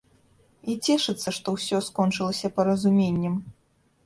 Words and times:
І 0.71 0.75
цешыцца, 0.85 1.33
што 1.39 1.47
ўсё 1.57 1.77
скончылася 1.89 2.53
паразуменнем. 2.57 3.39